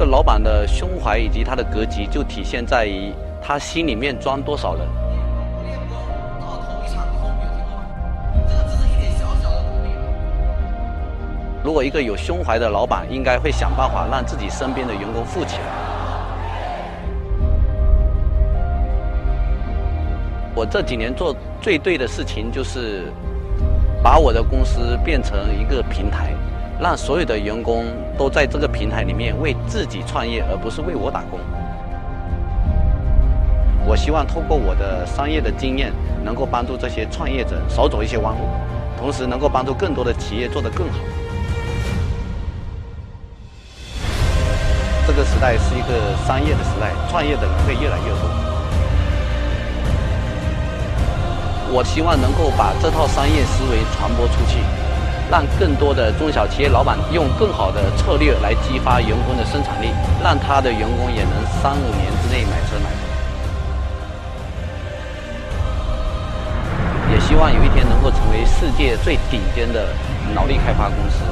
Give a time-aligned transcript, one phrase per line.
[0.00, 4.88] 一个老板的胸怀以及他的格局，就体现在于他心里面装多少人。
[11.62, 15.64] 如果一个有胸怀的老板，应该会想办法让自己身边的员工富起来。
[20.54, 23.12] 我这几年做最对的事情，就是
[24.02, 26.32] 把我的公司变成一个平台，
[26.80, 27.84] 让所有的员工
[28.16, 31.38] 都在这个平台里面为自己创业，而不是为我打工。
[33.86, 35.92] 我希望通过我的商业的经验，
[36.24, 38.40] 能够帮助这些创业者少走一些弯路，
[38.98, 40.98] 同时能够帮助更多的企业做得更好。
[45.06, 48.30] 这个时代是一个商业的时代，创业的人会越来越多。
[51.72, 54.58] 我希望能够把这套商业思维传播出去，
[55.30, 59.86] 让更多的中小企业老板用更好的策略来激发员工的生产力，
[60.22, 63.00] 让他的员工也能三五年之内买车买房。
[67.12, 69.94] 也希望有一天能够成为世界最顶尖的
[70.34, 71.22] 脑力开发公司，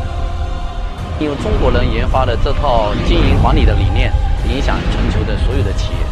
[1.24, 4.12] 用中国人研发的这套经营管理的理念，
[4.48, 6.07] 影响全球的所有的企业。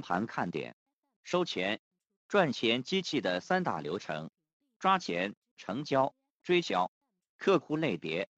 [0.00, 0.74] 盘看点，
[1.24, 1.80] 收钱、
[2.28, 4.30] 赚钱机器的三大流程：
[4.78, 6.90] 抓钱、成交、追销。
[7.38, 8.28] 客户类别：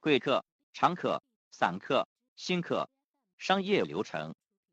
[0.00, 2.06] 贵客、常客、散客、
[2.36, 2.88] 新客。
[3.38, 4.32] 商业流程：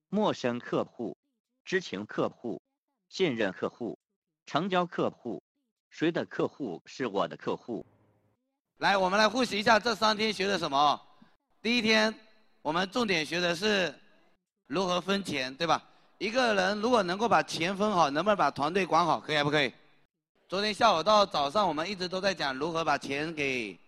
[0.10, 1.18] 陌生客户、
[1.66, 2.62] 知情客户、
[3.08, 3.98] 信任客户、
[4.46, 5.42] 成交客户。
[5.90, 7.84] 谁的客户是我的客户？
[8.78, 11.02] 来，我们来复习一下这三天学的什么。
[11.64, 12.14] 第一天，
[12.62, 13.92] 我们重点学的是
[14.68, 15.84] 如何分钱，对吧？
[16.20, 19.20] 一个人如果能够把钱分好，能不能把团队管好？
[19.22, 19.74] 可以还不可以？
[20.50, 23.80] 昨天下午到早上，我们一直都在讲如何把钱给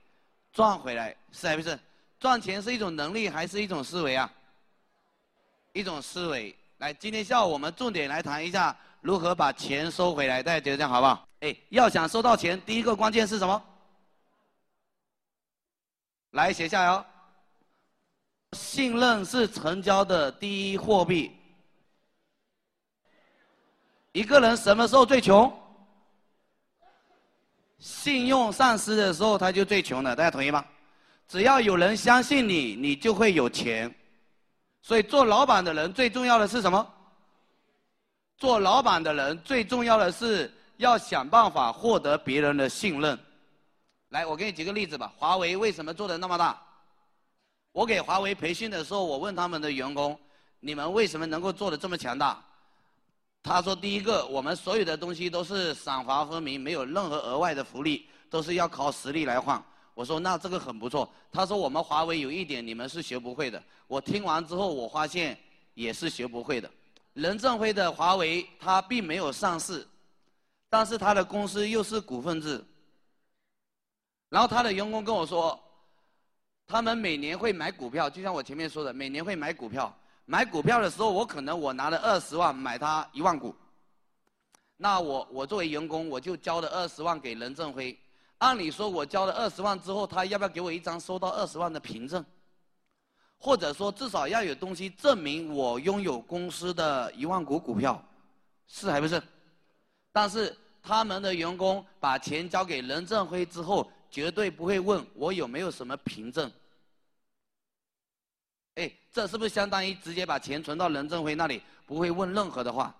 [0.53, 1.77] 赚回来，是还不是？
[2.21, 4.31] 赚钱是一种能力还是一种思维啊？
[5.73, 6.55] 一种思维。
[6.77, 11.27] 来，今天下午我们重点来谈一下如何把钱收回来，大家觉得这样好不好？
[11.41, 13.61] 哎，要想收到钱，第一个关键是什么？
[16.31, 17.05] 来写下哟。
[18.53, 21.29] 信任是成交的第一货币。
[24.11, 25.51] 一个人什么时候最穷？
[27.79, 30.15] 信用丧失的时候，他就最穷了。
[30.15, 30.63] 大家同意吗？
[31.27, 33.93] 只要有人相信你，你就会有钱。
[34.81, 36.85] 所以做老板的人最重要的是什么？
[38.37, 43.17] 做老板的人最重要的是要想办法获得别人的信任。
[44.09, 45.13] 来，我给你举个例子吧。
[45.17, 46.61] 华为为什么做的那么大？
[47.71, 50.19] 我给华为培训的时候，我问他们的员工：
[50.59, 52.43] 你们为什么能够做的这么强大？
[53.43, 59.61] 他说：“第一个，我们所有的东西都是赏罚分明，没有任何额外的福利，都是要靠实力来换。”
[59.95, 65.37] 我说：“那这个很不错。”他说：“我们华为有一点你们是学不会的。”我听完之后，我发现
[65.73, 66.69] 也是学不会的。
[67.13, 69.85] 任正非的华为他并没有上市，
[70.69, 72.63] 但是他的公司又是股份制。
[74.29, 75.59] 然后他的员工跟我说，
[76.67, 79.93] 他们每年会买股票，就像我前面说的，每年会买股票。
[80.31, 83.53] 买股票的时候，我可能我拿了二十万买他一万股，
[84.77, 87.99] 那我我作为员工，我就交了二十万给任正非。
[88.37, 92.23] 按理说，我交了二十万之后，他要不要给我一张收到二十万的凭证？
[93.39, 98.01] 或者说，至少要有东西证明我拥有公司的一万股股票，
[98.67, 99.21] 是还不是？
[100.13, 106.49] 但是他们的员工把钱交给任正非之后，绝对不会问我有没有什么凭证。
[108.75, 112.95] 哎，这是不是相当于直接把钱存到任正非那里，不会问任何的话？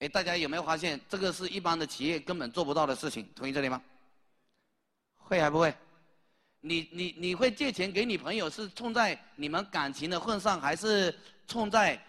[0.00, 3.26] 哎，大家有没有发现，这个是一般的企业根本做不到的事情？
[3.34, 3.80] 同意这里吗？
[5.16, 5.74] 会还不会？
[6.60, 11.16] 你你你会借钱给你朋友，是冲在你们感情的份上，还是
[11.46, 12.02] 冲在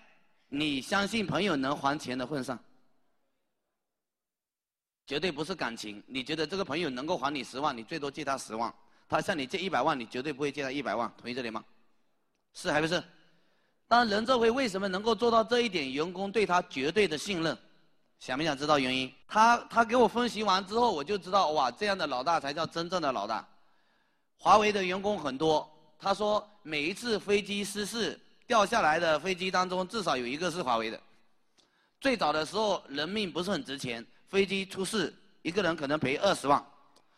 [0.50, 2.58] 你相信朋友能还钱的份上？
[5.06, 6.02] 绝对不是感情。
[6.08, 8.74] 你觉得这个朋友能够还你十万，你最多借他十万；
[9.08, 11.14] 他向你借一百万，你绝对不会借他一百万。
[11.18, 11.64] 同意这里吗？
[12.56, 13.04] 是还不是？
[13.88, 15.92] 但任正非为什么能够做到这一点？
[15.92, 17.56] 员工对他绝对的信任，
[18.20, 19.14] 想不想知道原因？
[19.28, 23.48] 他他给我分析完之后，我就知道哇，这样的老大才叫真正的老大。
[24.40, 25.70] 华为的员工很多，
[26.00, 31.00] 他说每一次飞机失事掉下来的飞机当中，至少有一个是华为的。
[32.02, 35.14] 最早的时候人命不是很值钱，飞机出事
[35.44, 36.66] 一个人可能赔二十万，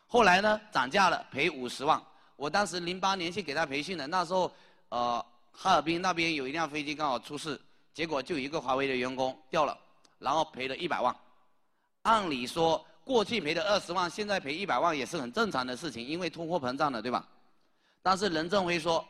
[0.05, 2.01] 后来呢涨价了赔五十万。
[2.35, 4.51] 我当时零八年去给他培训的，那时候。
[4.89, 7.59] 呃，哈尔滨那边有一辆飞机刚好出事，
[7.93, 9.77] 结果就一个华为的员工掉了，
[10.19, 11.15] 然后赔了一百万。
[12.03, 17.27] 按理说过去赔的二十万，现在赔一百万也是很正常的事情，因为通货膨胀了，对吧？
[18.01, 19.05] 但是任正非说，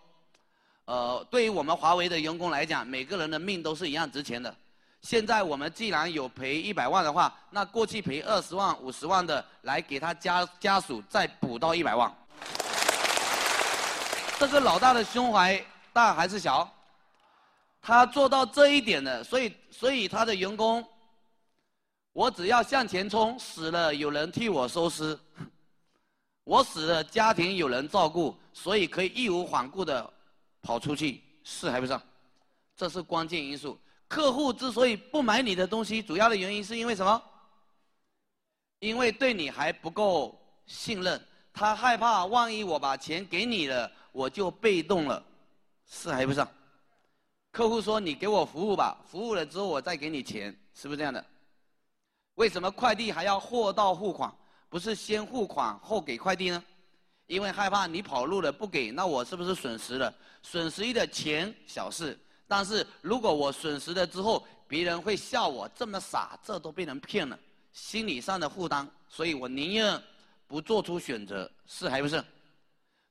[0.85, 4.55] 呃，对于我们华为的员工来讲，每个人的命都是一样值钱的。
[5.01, 12.11] 现在我们既然有赔一百万的话，那过去赔二十万、五十万的，来给他家家属再补到一百万。
[14.39, 15.59] 这个老大的胸怀
[15.91, 16.71] 大还是小？
[17.81, 20.85] 他做到这一点的，所以所以他的员工，
[22.13, 25.17] 我只要向前冲，死了有人替我收尸，
[26.43, 30.07] 我死了家庭有人照顾，所以可以义无反顾的
[30.61, 31.99] 跑出去，是还不是？
[32.75, 33.79] 这是关键因素。
[34.07, 37.21] 客户之所以不买你的东西，主要的原因是因为什么？
[38.79, 41.19] 因为对你还不够信任，
[41.51, 45.23] 他害怕万一我把钱给你了，我就被动了，
[45.87, 46.43] 是还不是？
[47.51, 51.23] 客户说你给我服务吧，服务了之后我再给你钱，是不是这样的？
[52.33, 54.33] 为什么快递还要货到付款，
[54.69, 56.63] 不是先付款后给快递呢？
[57.27, 60.11] 因为害怕你跑路了不给，那我是不是损失了？
[60.41, 62.17] 损失一点钱小事。
[62.47, 67.37] 但是如果我损失了之后，别人会笑我这么傻，这都被人骗了，
[67.71, 70.01] 心理上的负担，所以我宁愿
[70.47, 72.23] 不做出选择，是还不是？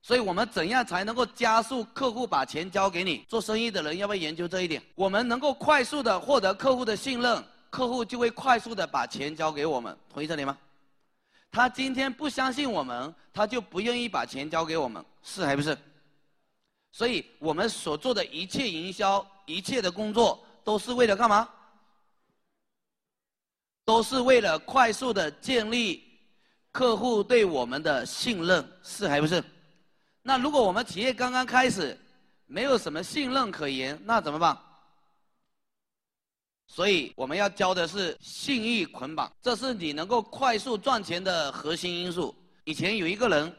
[0.07, 3.25] 所以我们怎样才能够加速客户把钱交给你？
[3.27, 4.81] 做生意的人要不要研究这一点？
[4.95, 10.57] 我们能够快速的获得客户的信任，客户就会快速的把钱交给我们，同意这里吗？
[11.51, 15.77] 他今天不相信我们，他就不愿意把钱交给我们，是还不是？
[16.93, 21.49] 所以我们所做的一切营销、一切的工作，都是为了干嘛？
[23.83, 26.01] 都是为了快速的建立
[26.71, 29.43] 客户对我们的信任，是还不是？
[30.27, 31.97] 那如果我们企业刚刚开始，
[32.47, 34.57] 没有什么信任可言，那怎么办？
[36.67, 42.35] 所以我们要教的是信誉捆绑，这是你能够快速赚钱的核心因素。
[42.65, 43.55] 以前有一个人，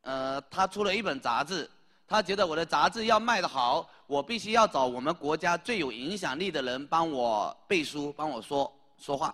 [0.00, 1.70] 呃，他出了一本杂志。
[2.08, 9.32] 他觉得我的杂志要卖得好，我必须要找我们国家最有影响力的人帮我背书，帮我说说话，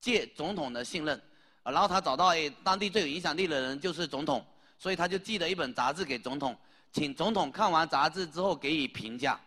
[0.00, 1.22] 借总统的信任。
[1.62, 4.44] 然后他找到诶，当地最有影响力的人就是总统，
[4.78, 6.56] 所以他就寄了一本杂志给总统，
[6.92, 9.40] 请总统看完杂志之后给予评价。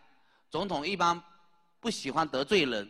[0.50, 1.20] 总统一般
[1.78, 2.88] 不喜欢得罪人，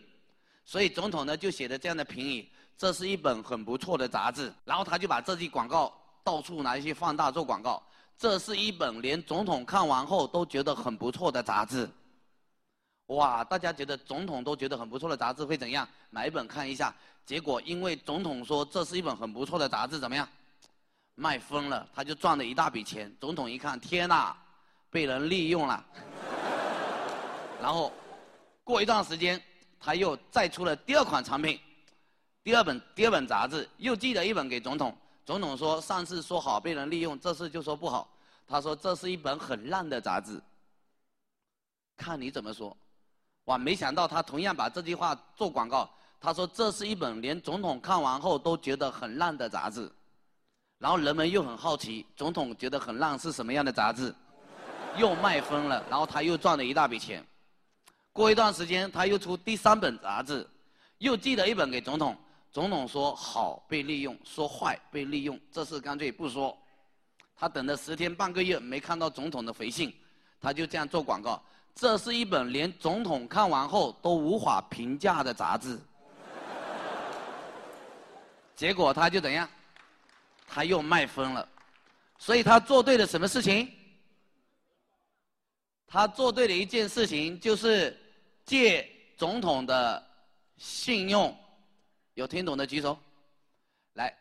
[0.65, 2.49] 所以总统呢就写的这样的评语：
[2.79, 4.53] 这是一本很不错的杂志。
[4.65, 5.93] 然后他就把这句广告
[6.25, 7.83] 到处拿去放大做广告。
[8.17, 11.89] 这是一本连总统看完后都觉得很不错的杂志。
[13.07, 15.89] 哇，大家觉得总统都觉得很不错的杂志会怎样？
[16.11, 16.95] 买一本看一下。
[17.27, 20.29] 结果因为总统说这是一本很不错的杂志，怎么样？
[21.21, 23.15] 卖疯了，他就赚了一大笔钱。
[23.21, 24.35] 总统一看，天哪，
[24.89, 25.85] 被人利用了。
[27.61, 27.93] 然后
[28.65, 29.39] 过一段时间，
[29.79, 31.61] 他又再出了第二款产品，
[32.43, 34.97] 第二本第二本杂志，又寄了一本给总统。
[35.27, 38.11] 总统说：“上次说好被人利用，这次就说不好。”
[38.49, 40.41] 他说：“这是一本很烂的杂志。”
[41.99, 42.75] 看你怎么说。
[43.45, 43.59] 哇！
[43.59, 45.89] 没想到他同样把这句话做广告。
[46.19, 49.91] 他说：“这是一本连总统看完后都觉得很烂的杂志。”
[50.81, 54.15] 然后人们又很好奇，总统觉得很烂是什么样的杂志？
[54.97, 57.23] 又卖疯了，然后他又赚了一大笔钱。
[58.15, 60.49] 过一段时间，他又出第三本杂志，
[60.97, 62.17] 又寄了一本给总统。
[62.51, 66.57] 总统说好被利用，说坏被利用，这事干脆不说。
[67.37, 69.95] 他等了十天半个月没看到总统的回信，
[70.41, 71.41] 他就这样做广告。
[71.75, 75.79] 这是一本连总统看完后都无法评价的杂志。
[78.57, 79.47] 结果他就怎样？
[80.53, 81.49] 他又卖疯了。
[82.19, 83.71] 所以他做对了什么事情？
[85.87, 87.99] 他做对了一件事情，就是
[88.45, 90.07] 借总统的
[90.57, 91.37] 信用。
[92.15, 92.99] 有听懂的举手，
[93.95, 94.15] 来，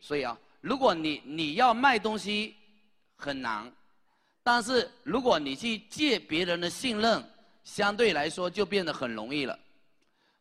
[0.00, 2.56] 所以啊，如果你你要卖东西
[3.16, 3.70] 很难，
[4.42, 7.22] 但是如果你去借别人的信任，
[7.62, 9.58] 相对来说就变得很容易了。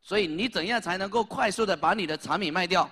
[0.01, 2.89] 所以你怎样才能够快速的把你的产品卖掉？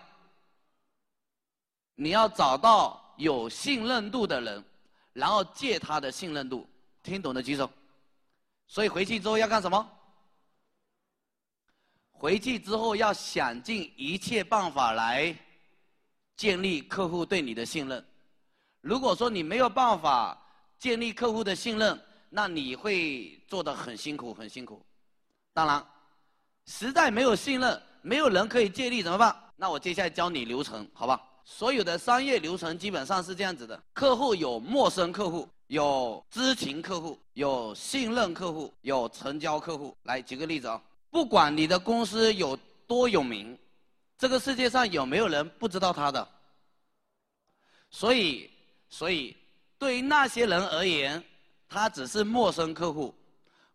[1.95, 4.63] 你要找到有信任度的人，
[5.13, 6.67] 然后借他的信任度。
[7.01, 7.69] 听懂的举手。
[8.67, 9.89] 所以回去之后要干什么？
[12.11, 15.35] 回去之后要想尽一切办法来
[16.37, 18.03] 建立客户对你的信任。
[18.79, 20.37] 如果说你没有办法
[20.79, 24.81] 建立客户的信任，那你会做的很辛苦，很辛苦。
[25.53, 25.85] 当然，
[26.65, 29.35] 实在没有信任，没有人可以借力怎么办？
[29.57, 31.21] 那我接下来教你流程，好吧？
[31.43, 39.95] 所有的商业流程基本上是这样子的：客户有陌生客户，有知情客户，有信任客户，有成交客户。
[40.03, 40.81] 来举个例子啊。
[41.09, 42.57] 不管你的公司有
[42.87, 43.57] 多有名，
[44.17, 46.27] 这个世界上有没有人不知道他的？
[47.91, 48.49] 所以，
[48.89, 49.35] 所以
[49.77, 51.23] 对于那些人而言，
[51.69, 53.13] 他只是陌生客户。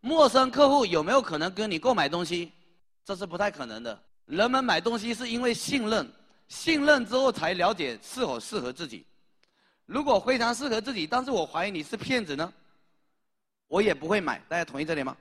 [0.00, 2.50] 陌生客户有没有可能跟你购买东西？
[3.04, 4.02] 这是不太可能的。
[4.26, 6.10] 人们买东西是因为信任，
[6.48, 9.04] 信任之后才了解是否适合自己。
[9.86, 12.52] 如果非常适合自己，但是我怀疑你是骗子呢，
[13.68, 14.38] 我也不会买。
[14.48, 15.16] 大家同意这点吗？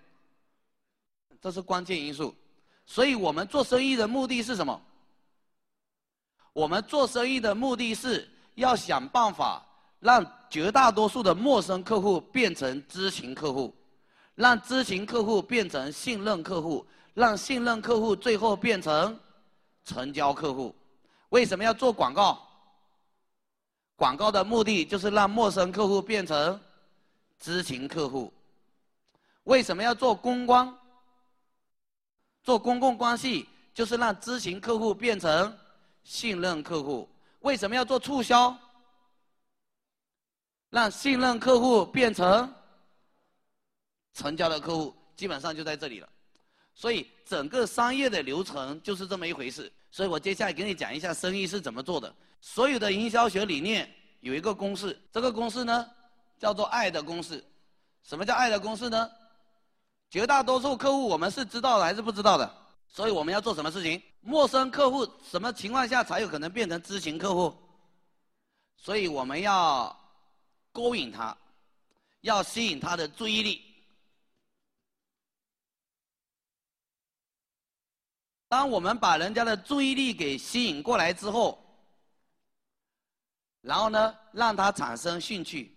[1.41, 2.33] 这是关键因素。
[2.85, 4.81] 所以我们做生意的目的是什么？
[6.53, 9.63] 我们做生意的目的是要想办法
[9.99, 13.73] 让绝大多数的陌生客户变成知情客户。
[14.35, 19.19] 让知情客户变成信任客户，让信任客户最后变成
[19.83, 20.75] 成交客户。
[21.29, 22.41] 为什么要做广告？
[23.95, 26.59] 广告的目的就是让陌生客户变成
[27.39, 28.31] 知情客户。
[29.43, 30.73] 为什么要做公关？
[32.43, 35.57] 做公共关系就是让知情客户变成
[36.03, 37.09] 信任客户。
[37.39, 38.57] 为什么要做促销？
[40.69, 42.53] 让信任客户变成。
[44.13, 46.09] 成交的客户基本上就在这里了，
[46.73, 49.71] 所以整个商业的流程就是这么一回事。
[49.91, 52.13] 所以我接下来给你讲一下生意是怎么做的。
[52.39, 53.91] 所有的营销学理念
[54.21, 55.89] 有一个公式，这个公式呢
[56.39, 57.43] 叫做爱的公式。
[58.03, 59.09] 什么叫爱的公式呢？
[60.09, 62.49] 绝大多数客户我们是知道的还是不知道的？
[62.87, 64.01] 所以我们要做什么事情？
[64.21, 67.53] 陌生客户什么情况下才有可能变成知情客户？
[68.77, 69.93] 所以我们要
[70.71, 71.35] 勾引他，
[72.21, 73.66] 要吸引他的注意力。
[78.49, 81.61] 当我们把人家的注意力给吸引过来之后，
[83.61, 85.75] 然后呢，让他产生兴趣，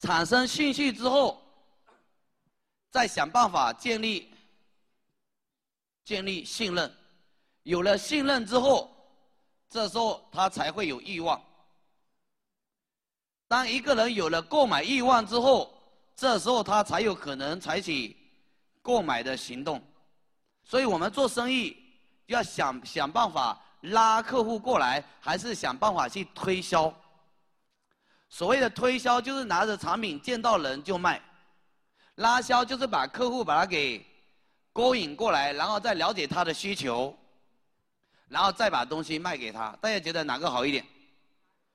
[0.00, 1.42] 产生兴趣之后，
[2.90, 4.32] 再想办法建立
[6.04, 6.90] 建立信任，
[7.64, 8.90] 有了信任之后，
[9.68, 11.38] 这时候他才会有欲望。
[13.48, 15.72] 当一个人有了购买欲望之后，
[16.16, 18.16] 这时候他才有可能采取。
[18.86, 19.82] 购买的行动，
[20.62, 21.76] 所以我们做生意
[22.26, 26.94] 要想想办法拉客户过来，还是想办法去推销。
[28.28, 31.20] 所谓的推销，就是拿着产品见到人就卖；
[32.14, 34.06] 拉销就是把客户把他给
[34.72, 37.12] 勾引过来，然后再了解他的需求，
[38.28, 39.76] 然后再把东西卖给他。
[39.80, 40.86] 大家觉得哪个好一点？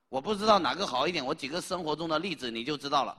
[0.07, 3.17] 我不知道哪个好一点，我举个生活中的例子你就知道了。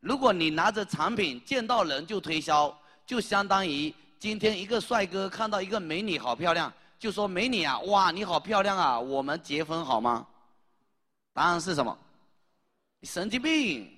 [0.00, 2.74] 如果你拿着产品见到人就推销，
[3.06, 10.26] 就相当于今天一个帅哥看到一个美女好漂亮，就说美女啊，哇，你好漂亮啊，我们结婚好吗？
[11.32, 11.96] 答案是什么？
[13.02, 13.90] 神经病！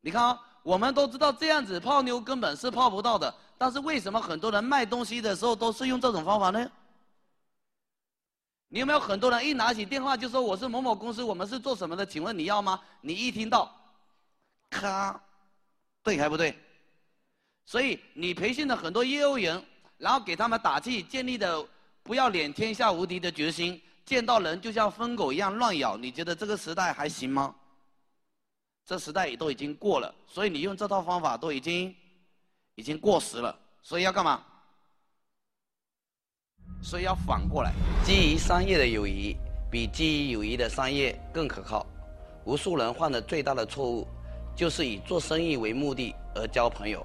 [0.00, 6.70] 你看啊，我们都知道这样子泡妞根本是泡不到的，但是为什么很多人卖东西的时候都是用这种方法呢？
[8.68, 12.06] 你有没有很多人一拿起电话就说我是某某公司，我们是做什么的？
[12.06, 12.80] 请问你要吗？
[13.00, 13.74] 你一听到。
[14.74, 15.20] 咔，
[16.02, 16.58] 对还不对？
[17.64, 19.62] 所以你培训了很多业务员，
[19.96, 21.66] 然后给他们打气，建立的
[22.02, 25.96] 不要脸天下无敌的决心，见到人就像疯狗一样乱咬。
[25.96, 27.54] 你觉得这个时代还行吗？
[28.84, 31.94] 这时代也都已经过了，所以你用这套方法都已经
[32.74, 33.56] 已经过时了。
[33.82, 34.42] 所以要干嘛？
[36.82, 37.72] 所以要反过来，
[38.04, 39.36] 基于商业的友谊
[39.70, 41.86] 比基于友谊的商业更可靠。
[42.44, 44.06] 无数人犯的最大的错误。
[44.56, 47.04] 就是以做生意为目的而交朋友，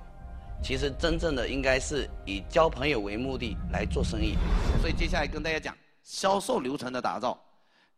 [0.64, 4.36] 其实真正的应该是以交朋友为目的来做生意。
[4.82, 7.40] 所以接下来跟大家讲销售流程的打造。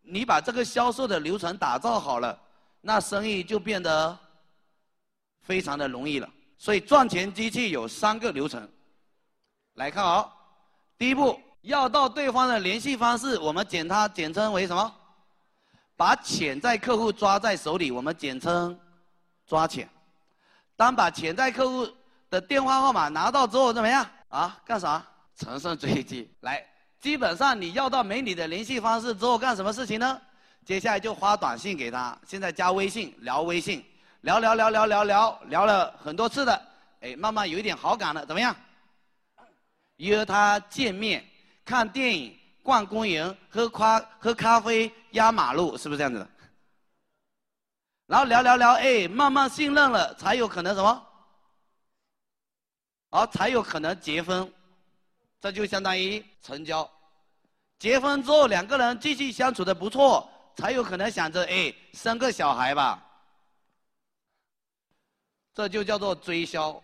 [0.01, 2.39] 你把这个销售的流程打造好了，
[2.81, 4.17] 那生意就变得
[5.41, 6.27] 非常的容易了。
[6.57, 8.67] 所以赚钱机器有三个流程，
[9.75, 10.35] 来看好。
[10.97, 14.91] 第一步要到对方的联系方式，我们简它简称为什么？
[15.95, 18.77] 把潜在客户抓在手里，我们简称。
[19.47, 19.87] 抓钱，
[20.75, 21.87] 当把潜在客户
[22.29, 24.05] 的电话号码拿到之后怎么样？
[24.29, 25.05] 啊，干啥？
[25.35, 26.31] 乘胜追击。
[26.41, 26.65] 来，
[26.99, 30.21] 基本上你要到美女的联系方式之后干什么事情呢？
[30.63, 33.83] 接下来就发短信给她，现在加微信聊微信，
[34.21, 36.61] 聊聊聊聊聊聊聊了很多次的，
[37.01, 38.55] 哎，慢慢有一点好感了，怎么样？
[39.97, 41.25] 约她见面、
[41.65, 46.29] 看电影、逛公园、喝咖喝咖啡、压马路，是不是这样子的？
[48.11, 51.07] 然后聊聊聊，哎，慢慢信任了，才有可能什么？
[53.09, 54.53] 好，才有可能结婚，
[55.39, 56.91] 这就相当于成交。
[57.79, 63.01] 结婚之后，两个人继续相处的不错，才有可能想着，哎，生个小孩吧。
[65.53, 66.83] 这就叫做追销。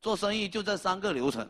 [0.00, 1.46] 做生意就这三个流程，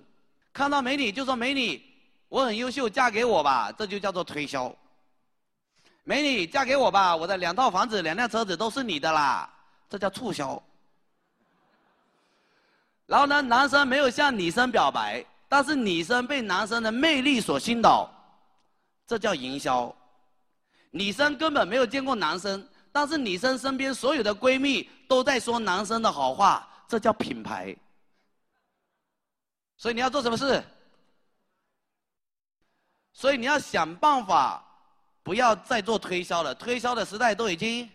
[0.53, 1.81] 看到美女就说美女，
[2.29, 4.75] 我很优秀，嫁给我吧，这就叫做推销。
[6.05, 9.49] 美女嫁给我吧，我的两套房子、两辆车子都是你的啦，
[9.89, 10.61] 这叫促销。
[13.07, 18.11] 然后呢，男生没有向女生表白，但是女生被男生的魅力所倾倒，
[19.07, 19.95] 这叫营销。
[20.91, 27.75] 女生根本没有见过男生，但是女生身边所有的闺蜜都在说男生的好话，这叫品牌。
[29.77, 30.63] 所以你要做什么事？
[33.13, 34.65] 所以你要想办法，
[35.23, 36.55] 不要再做推销了。
[36.55, 37.89] 推销的时代都已经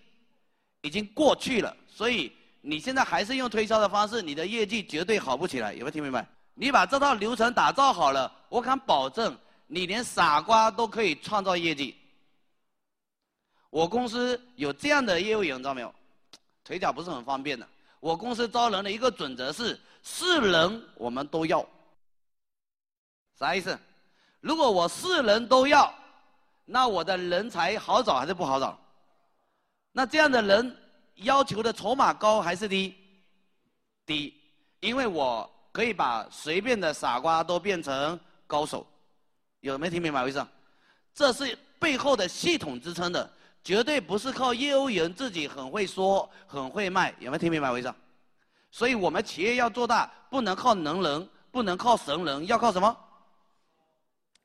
[0.82, 1.76] 已经过去了。
[1.88, 2.32] 所以
[2.62, 5.74] 你现在还是用推销的方式，你的业绩绝对好不起来。
[5.74, 6.28] 有没有听明白？
[6.54, 11.96] 你把这套流程打造好了，我敢保证，你连傻瓜都可以创造业绩。
[13.70, 15.94] 我公司有这样的业务员，知道没有？
[16.64, 17.68] 腿脚不是很方便的。
[18.00, 21.66] 我公司招人的一个准则是：是人我们都要。
[23.38, 23.78] 啥意思？
[24.40, 25.94] 如果我是人都要，
[26.70, 28.78] 那我的人才好找还是不好找？
[29.94, 30.78] 那这样的人
[31.16, 32.94] 要求的筹码高还是低？
[34.06, 34.34] 低，
[34.82, 38.86] 因为我可以把随便的傻瓜都变成高手。
[39.62, 40.46] 有没有听明白意思？
[41.14, 43.32] 这是背后的系统支撑的，
[43.64, 47.16] 绝对不是靠业务员自己很会说、很会卖。
[47.20, 47.96] 有没有听明白意思？
[48.70, 52.96] 所以我们企业要做大，不能靠能人，不能靠神人，要靠什么？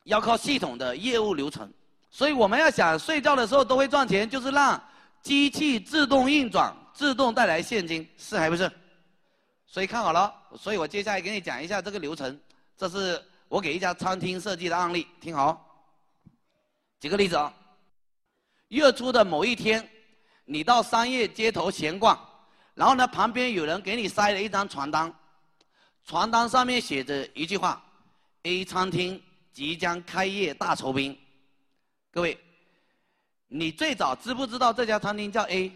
[0.04, 1.70] 要靠系统的业务流程，
[2.12, 4.80] 所以我们要想睡觉的时候都会赚钱，就是让
[5.22, 8.70] 机器自动运转，自动带来现金，是还不是？
[9.66, 12.38] 所以看好了，所以我接下来给你讲一下这个流程。
[12.76, 15.66] 这是我给一家餐厅设计的案例，听好。
[17.00, 17.52] 举个例子啊，
[18.68, 19.88] 月初的某一天，
[20.44, 22.18] 你到商业街头闲逛，
[22.74, 25.12] 然后呢，旁边有人给你塞了一张传单，
[26.04, 27.82] 传单上面写着一句话
[28.42, 29.20] ：A 餐厅。
[29.54, 31.14] 即将开业大酬宾，
[32.12, 32.38] 各位，
[33.48, 35.72] 你最早知不知道这家餐厅叫 A？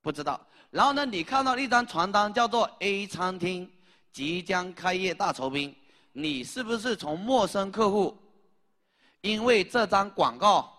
[0.00, 0.40] 不知道。
[0.70, 3.68] 然后呢，你看到一张传单叫做 A 餐厅
[4.12, 5.74] 即将开业大酬宾，
[6.12, 8.16] 你是不是从陌生客户，
[9.20, 10.72] 因为这张广告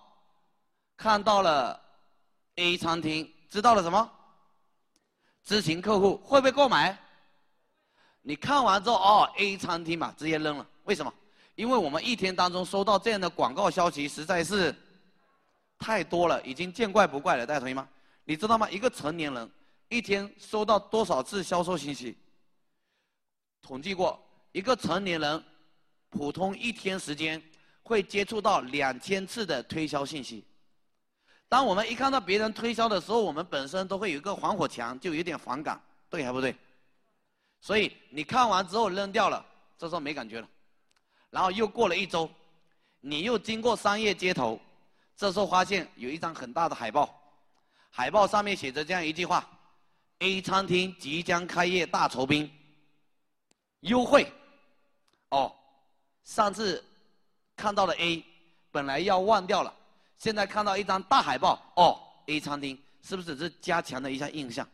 [0.96, 1.78] 看到了
[2.56, 4.10] A 餐厅，知道了什么？
[5.44, 6.98] 知情客户会不会购买？
[8.22, 11.14] 你看完之后哦，A 餐厅嘛，直接扔了，为什么？
[11.60, 14.74] 因为我们一天当中收到这样的广告消息实在是
[15.78, 17.86] 太多了，已经见怪不怪了，大家同意吗？
[18.24, 18.70] 你知道吗？
[18.72, 19.52] 一个成年人
[19.90, 22.18] 一天收到多少次销售信息？
[23.62, 24.18] 统计过，
[24.54, 25.44] 一个成年人
[26.10, 27.44] 普通一天时间
[27.84, 30.46] 会接触到两千次的推销信息。
[31.50, 35.78] 当我们一看到别人推销的时候，我们本身都会有一个防火墙，就有点反感，
[36.10, 36.56] 对还不对？
[37.60, 39.46] 所以你看完之后扔掉了，
[39.78, 40.48] 这时候没感觉了。
[41.30, 42.30] 然后又过了一周，
[43.02, 44.60] 你又经过商业街头，
[45.16, 47.14] 这时候发现有一张很大的海报，
[47.92, 49.48] 海报上面写着这样一句话
[50.20, 52.52] ：“A 餐厅即将开业大酬宾，
[53.82, 54.32] 优惠。”
[55.30, 55.56] 哦，
[56.24, 56.84] 上次
[57.56, 58.26] 看到了 A，
[58.72, 59.72] 本来要忘掉了，
[60.18, 64.68] 现在看到一张大海报，哦，A 餐厅是不是只是加强了一下印象？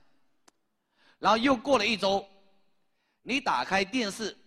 [1.20, 2.26] 然后又过了一周，
[3.24, 4.38] 你打开电视。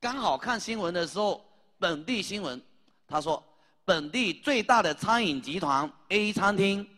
[0.00, 1.44] 刚好看新闻的时候，
[1.78, 2.60] 本地新闻，
[3.06, 3.42] 他说
[3.84, 6.88] 本地最大的餐饮集团 A 餐厅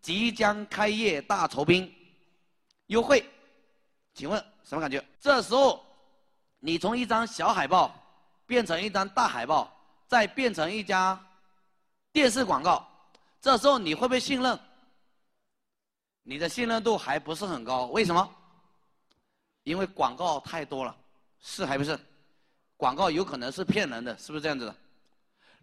[0.00, 1.94] 即将开业大酬宾，
[2.86, 3.24] 优惠，
[4.12, 5.04] 请问什么感觉？
[5.20, 5.84] 这时候
[6.58, 7.94] 你从一张小海报
[8.44, 9.72] 变成一张大海报，
[10.08, 11.18] 再变成一家
[12.10, 12.84] 电视广告，
[13.40, 14.58] 这时候你会不会信任？
[16.24, 18.28] 你的信任度还不是很高，为什么？
[19.62, 20.96] 因为广告太多了，
[21.40, 21.96] 是还不是？
[22.78, 24.74] 广告有可能是骗人的，是不是这样子的？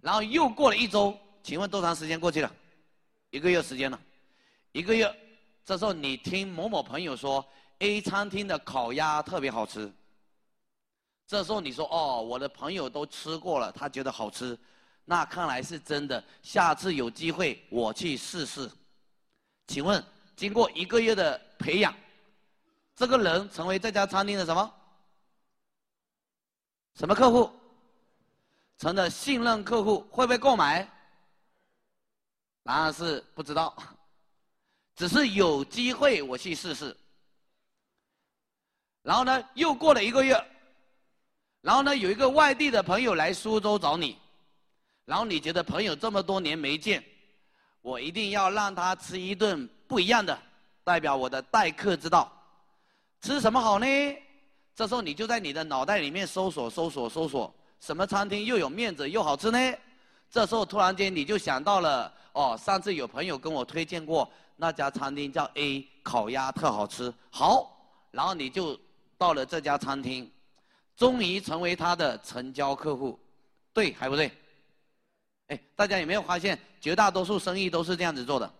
[0.01, 2.51] 然后又过了一周，请问多长时间过去了？
[3.31, 3.99] 一个月时间了，
[4.73, 5.11] 一个月。
[5.63, 7.43] 这时候你听某某朋友说
[7.79, 9.91] A 餐厅的烤鸭特别好吃，
[11.25, 14.55] 这时候你说哦，我的朋友都吃过了，他觉得好吃，
[15.05, 16.23] 那看来是真的。
[16.43, 18.69] 下次有机会我去试试。
[19.67, 20.03] 请问
[20.35, 21.95] 经过一个月的培养，
[22.93, 24.71] 这个人成为这家餐厅的什么？
[26.95, 27.51] 什么客户
[28.77, 30.87] 成了信任客户会不会购买？
[32.63, 33.75] 答案是不知道，
[34.95, 36.95] 只是有机会我去试试。
[39.03, 40.35] 然后呢，又过了一个月，
[41.61, 44.17] 然后呢，有一个外地的朋友来苏州找你，
[45.05, 47.03] 然后你觉得朋友这么多年没见，
[47.81, 50.37] 我一定要让他吃一顿不一样的，
[50.83, 52.31] 代表我的待客之道。
[53.21, 53.85] 吃什么好呢？
[54.75, 59.57] 这时候你就在你的脑袋里面搜索、搜索、搜索，什么餐厅又有面子又好吃呢？
[60.29, 67.73] 这时候突然间你就想到了，哦，上次有朋友跟我推荐过那家餐厅叫 A 烤鸭特好吃，好，
[68.11, 68.77] 然后你就
[69.17, 70.29] 到了这家餐厅，
[70.97, 73.17] 终于成为他的成交客户，
[73.71, 74.29] 对还不对？
[75.47, 78.51] 哎，大家有没有发现，绝大多数生意都是这样子做的？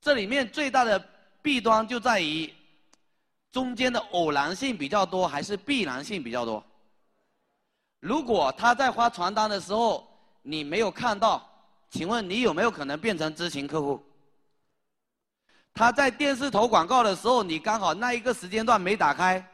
[0.00, 0.98] 这里面最大的
[1.42, 2.50] 弊端就在于。
[3.52, 6.64] 中间的偶然性比较多还是必然性比较多？
[8.00, 10.08] 如果他在发传单的时候
[10.42, 11.48] 你没有看到，
[11.90, 14.02] 请问你有没有可能变成知情客户？
[15.74, 19.46] 他在电视投广告的时候，你刚好那一个时间段没打开，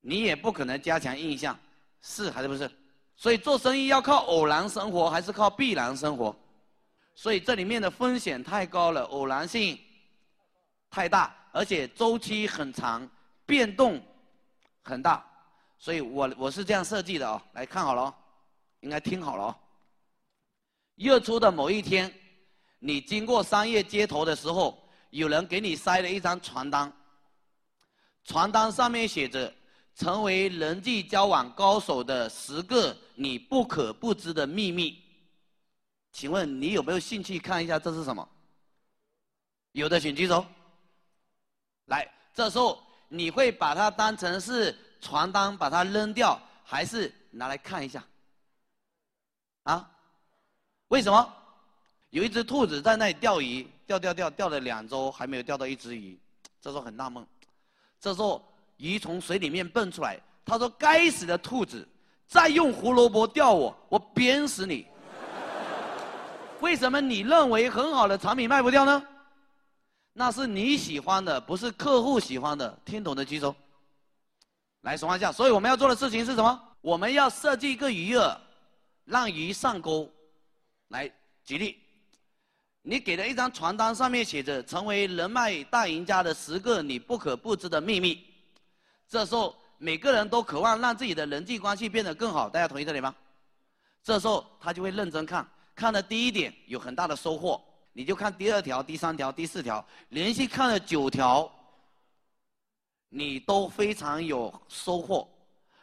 [0.00, 1.58] 你也不可能加强印象，
[2.00, 2.70] 是还是不是？
[3.16, 6.34] 所以做生意要靠偶然生活还是靠必然生活？
[7.14, 9.78] 所以这里面的风险太高了，偶然性
[10.90, 11.34] 太大。
[11.56, 13.08] 而且周期很长，
[13.46, 13.98] 变动
[14.82, 15.24] 很大，
[15.78, 17.40] 所以我我是这样设计的哦。
[17.54, 18.14] 来看好了，
[18.80, 19.56] 应该听好了哦。
[20.96, 22.12] 月初的某一天，
[22.78, 26.92] 你经过商业街头的时候，有人给你塞了一张传单，
[28.24, 29.50] 传单上面写着
[29.96, 35.02] “成为人际交往高手的十个你不可不知的秘密”。
[36.12, 38.28] 请问你有没有兴趣看一下这是什么？
[39.72, 40.44] 有的请举手。
[41.86, 48.04] 来，这时候你会把它当成是传单，把它扔掉，还是拿来看一下？
[49.64, 49.90] 啊？
[50.88, 51.34] 为什么？
[52.10, 56.18] 有一只兔子在那里钓鱼，钓钓钓，钓了两周还没有钓到一只鱼，
[56.60, 57.26] 这时候很纳闷。
[58.00, 58.42] 这时候
[58.76, 61.86] 鱼从水里面蹦出来，他说：“该死的兔子，
[62.26, 64.86] 再用胡萝卜钓我，我鞭死你！”
[66.60, 69.02] 为什么你认为很好的产品卖不掉呢？
[70.18, 72.78] 那是你喜欢的，不是客户喜欢的。
[72.86, 73.54] 听懂的举手。
[74.80, 75.30] 来，说一下。
[75.30, 76.58] 所以我们要做的事情是什么？
[76.80, 78.34] 我们要设计一个鱼饵，
[79.04, 80.10] 让鱼上钩。
[80.88, 81.12] 来，
[81.44, 81.76] 举例，
[82.80, 88.24] 你给的一张传单上面写着“成为人脉大赢家的十个你不可不知的秘密”。
[89.06, 93.14] 这时候每个人都渴望让自己的人际关系变得更好，大家同意这里吗？
[94.02, 97.62] 这时候他就会认真看，看的第一点有很大的收获。
[97.96, 101.50] 你就看第二条、第三条、第四条，连续看了九条，
[103.08, 105.26] 你都非常有收获。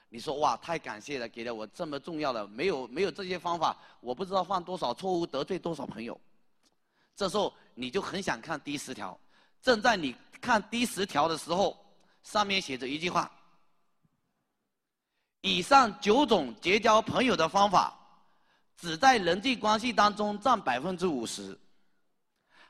[0.10, 6.16] 你说哇，太感谢了，给了我这么重要的，没有没有这些方法，我不知道犯多少错误，得罪多少朋友。
[7.16, 9.20] 这时候你就很想看第十条。
[9.60, 11.76] 正在你看第十条的时候，
[12.22, 13.32] 上面写着一句话：
[15.42, 17.98] 以上九种结交朋友的方法，
[18.78, 21.58] 只在人际关系当中占百分之五十。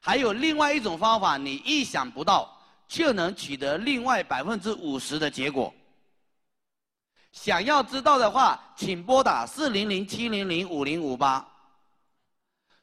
[0.05, 2.53] 还有另外一种方法，你意想不到，
[2.89, 5.73] 却能取得另外百分之五十的结果。
[7.31, 11.47] 想要知道的话，请拨打四零零七零零五零五八，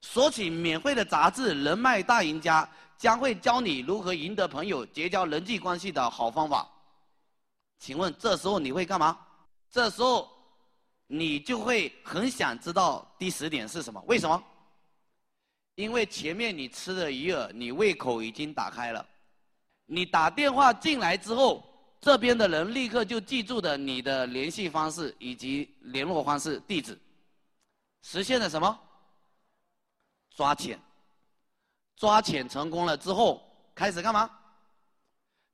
[0.01, 2.65] 索取免费的杂志《人脉大赢家》，
[2.97, 6.67] 将会教你如何赢得朋友、结交人际关系的好方法。
[7.79, 9.19] 请问这时候你会干嘛？
[9.71, 10.27] 这时候，
[11.07, 14.03] 你就会很想知道第十点是什么？
[14.07, 14.43] 为什么？
[15.77, 19.07] 因为前面你吃的鱼饵，你胃口已经打开了，
[19.87, 21.65] 你打电话进来之后，
[22.01, 26.99] 这边的人立刻就记住的你的联系方式以及联络方式、地址，
[28.03, 28.79] 实现了什么？
[30.37, 30.79] 抓潜，
[31.97, 33.43] 抓潜成功了之后，
[33.75, 34.31] 开始干嘛？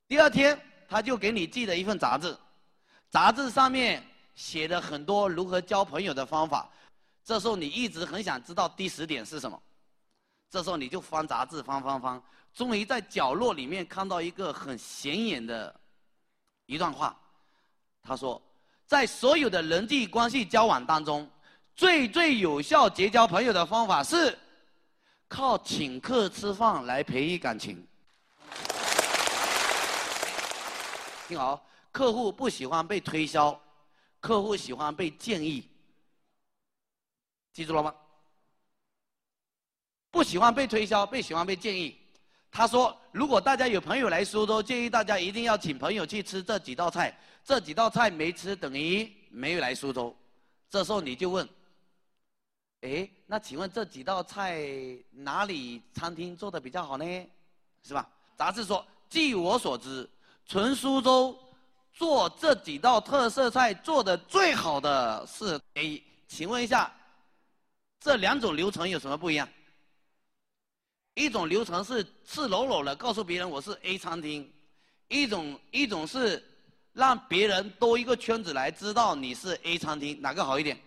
[0.07, 2.37] 第二天他就给你寄了一份杂志，
[3.09, 4.01] 杂志上面
[4.35, 6.69] 写了很多如何交朋友的方法，
[7.23, 9.61] 这时候你一直很想知道第十点是什么。
[10.49, 12.21] 这时候你就翻杂志，翻翻翻，
[12.53, 15.73] 终于在角落里面看到一个很显眼的
[16.65, 17.17] 一段话。
[18.01, 18.41] 他说，
[18.85, 21.29] 在所有的人际关系交往当中，
[21.75, 24.37] 最最有效结交朋友的方法是
[25.27, 27.85] 靠请客吃饭来培育感情。
[31.27, 33.59] 听好，客户不喜欢被推销，
[34.21, 35.69] 客户喜欢被建议。
[37.51, 37.93] 记住了吗？
[40.09, 41.97] 不喜欢被推销，被喜欢被建议。
[42.49, 47.15] 他说：“如果大家有朋友来苏州，建议大家一定要请朋友去吃这几道菜。
[47.43, 50.15] 这几道菜没吃，等于没有来苏州。”
[50.69, 51.47] 这时候你就问
[52.81, 54.65] ：“哎，那请问这几道菜
[55.11, 57.05] 哪里餐厅做的比较好呢？
[57.83, 60.09] 是吧？”杂志说：“据我所知，
[60.45, 61.37] 纯苏州
[61.93, 66.01] 做这几道特色菜做的最好的是 A。
[66.27, 66.91] 请问一下，
[67.99, 69.47] 这两种流程有什么不一样？”
[71.17, 74.47] 一种流程是赤裸裸的告诉别人我是 A 餐厅，
[75.07, 76.45] 一种一种是
[76.93, 80.79] 让别人兜一个圈子来知道你是 A 餐厅，哪个好一点？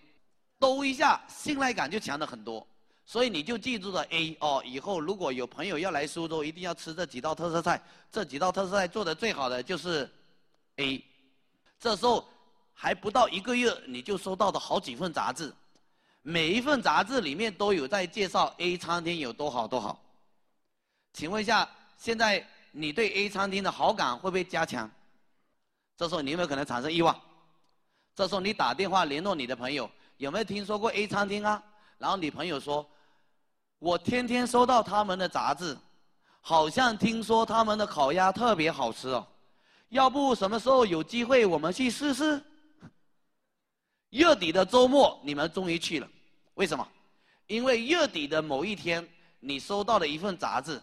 [0.56, 2.64] 兜一下，信赖感就强了很多。
[3.04, 7.82] 所以你就记住了 A 哦，以后如果有朋友要来苏州，一定要吃这几道特色菜。
[8.12, 10.08] 这几道特色菜做的最好的就是
[10.76, 11.04] A。
[11.80, 12.24] 这时候
[12.72, 15.52] 还不到一个月，你就收到了好几份杂志，
[16.22, 20.00] 每一份杂志里面都有在介绍 A 餐厅有多好多好。
[21.12, 24.90] 请问一下，现在你对 A 餐厅的好感会不会加强？
[25.96, 27.18] 这时候你有没有可能产生欲望？
[28.14, 31.62] 这时候你打电话联络你的朋友，有没有听说过 A 餐厅啊？
[31.98, 32.88] 然后你朋友说。
[33.82, 35.74] 我天天收到他们的杂志，
[36.42, 39.26] 好像听说他们的烤鸭特别好吃哦，
[39.88, 42.44] 要不什么时候有机会我们去试试？
[44.10, 46.06] 月底的周末你们终于去了，
[46.56, 46.86] 为什么？
[47.46, 50.78] 因为月底的某一天你收到了一份杂志，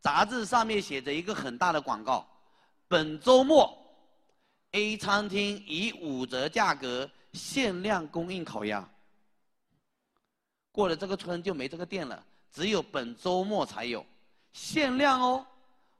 [0.00, 2.26] 杂志上面写着一个很大的广告：
[2.88, 3.76] 本周末
[4.72, 8.88] A 餐厅以五折价格限量供应烤鸭。
[10.72, 12.24] 过了这个村就没这个店了。
[12.52, 14.04] 只有本周末才有，
[14.52, 15.46] 限量哦，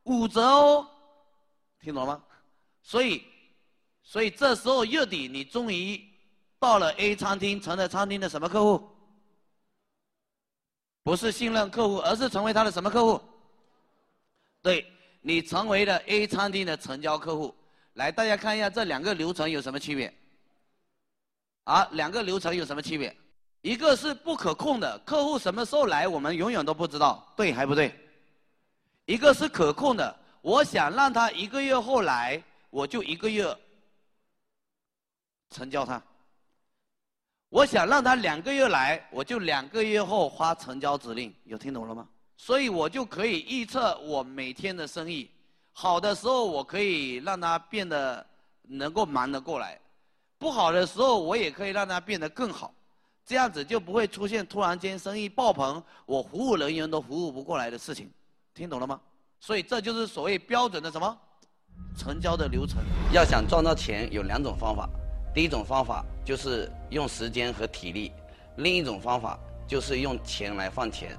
[0.02, 0.88] 五折哦，
[1.80, 2.24] 听懂了吗？
[2.82, 3.24] 所以，
[4.02, 6.04] 所以这时候月底你终于
[6.58, 8.88] 到了 A 餐厅，成了餐厅的什么客户？
[11.04, 13.22] 不是信任客户，而是成为他的什么客户？
[14.62, 14.87] 对，
[15.23, 17.55] 你成为了 A 餐厅的成交客户。
[17.94, 20.12] 来，大家看一下这两个流程有什么区别？
[21.64, 23.14] 啊，两个流程有什么区别？
[23.62, 27.94] 一个是不可控的，客户什么时候来，我们永远都不知道，对还不对？
[29.05, 33.55] 一个是可控的，我想让他一个月后来，我就一个月
[35.51, 36.01] 成交他；
[37.49, 41.35] 我想让他两个月来，我就两个月后发成交指令。
[41.44, 42.09] 有听懂了吗？
[42.42, 45.29] 所以我就可以预测我每天的生意。
[45.72, 48.26] 好的时候，我可以让他变得
[48.62, 49.79] 能够忙得过来；
[50.38, 52.72] 不好的时候，我也可以让他变得更好。
[53.26, 58.11] 这样子就不会出现突然间生意爆棚，我服务人员都服务不过来的事情，
[58.55, 58.98] 听懂了吗？
[59.38, 61.18] 所以这就是所谓标准的什么
[61.94, 62.79] 成交的流程。
[63.12, 64.88] 要想赚到钱，有两种方法，
[65.35, 68.11] 第一种方法就是用时间和体力，
[68.57, 71.14] 另一种方法就是用钱来换钱。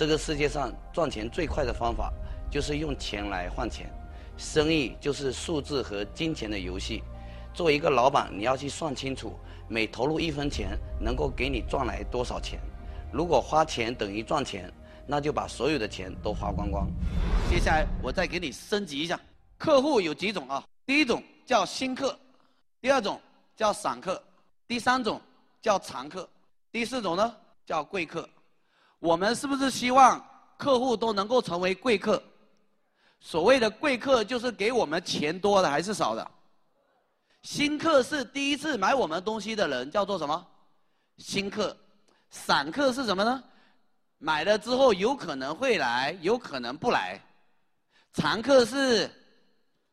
[0.00, 2.10] 这个世界上赚钱最快的方法
[2.50, 3.86] 就是用钱来换钱，
[4.38, 7.02] 生意就是数字和金钱的游戏。
[7.52, 9.38] 作为一个老板，你要去算清楚。
[9.68, 12.58] 每投入一分钱，能够给你赚来多少钱？
[13.12, 14.72] 如果花钱等于赚钱，
[15.06, 16.88] 那就把所有的钱都花光光。
[17.50, 19.20] 接下来我再给你升级一下，
[19.58, 20.64] 客户有几种啊？
[20.86, 22.18] 第一种叫新客，
[22.80, 23.20] 第二种
[23.54, 24.22] 叫散客，
[24.66, 25.20] 第三种
[25.60, 26.26] 叫常客，
[26.72, 27.36] 第四种呢
[27.66, 28.26] 叫贵客。
[29.00, 30.24] 我们是不是希望
[30.56, 32.22] 客户都能够成为贵客？
[33.18, 36.30] 所谓的贵客，就是给我们钱多的还是少的？
[37.42, 40.46] 新客是第一次买我们东西的人，叫做什么？
[41.18, 41.76] 新客。
[42.30, 43.42] 散客是什么呢？
[44.18, 47.20] 买了之后有可能会来，有可能不来。
[48.12, 49.10] 常客是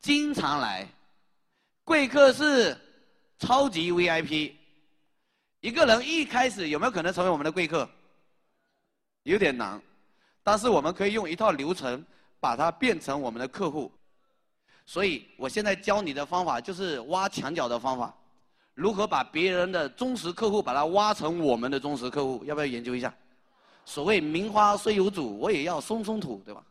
[0.01, 0.87] 经常来。
[1.83, 2.77] 贵客是
[3.39, 4.53] 超级 VIP。
[5.61, 7.89] 一个人一开始有没有可能成为我们的贵客？
[9.27, 9.79] 有点难，
[10.41, 12.01] 但是我们可以用一套流程
[12.39, 13.91] 把它变成我们的客户。
[14.85, 18.15] 所以，我现在教你的方法就是挖墙角的方法，
[18.73, 22.41] 如何把别人的忠实客户把它挖成我们的忠实客户？
[22.45, 23.13] 要不要研究一下？
[23.83, 26.63] 所谓名花虽有主，我也要松松土，对吧？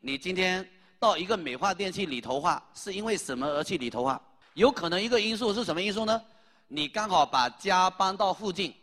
[0.00, 4.20] 你今天到一个美发店去理头发，是因为什么而去理头发？
[4.52, 6.20] 有可能一个因素是什么因素呢？
[6.68, 8.74] 你刚好把家搬到附近，